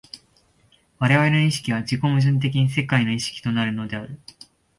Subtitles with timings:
[0.97, 4.19] 我々の意識は自己矛盾的に世界の意識となるのである。